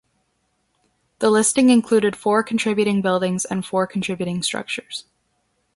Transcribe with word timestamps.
The 1.19 1.29
listing 1.29 1.69
included 1.69 2.15
four 2.15 2.41
contributing 2.41 3.03
buildings 3.03 3.45
and 3.45 3.63
four 3.63 3.85
contributing 3.85 4.41
structures. 4.41 5.05